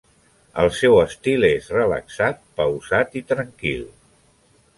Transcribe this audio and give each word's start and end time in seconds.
El 0.61 0.69
seu 0.77 0.95
estil 1.01 1.45
és 1.49 1.67
relaxat, 1.75 2.41
pausat 2.61 3.15
i 3.23 3.25
tranquil. 3.35 3.87